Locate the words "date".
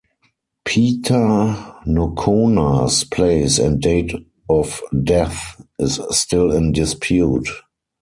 3.79-4.11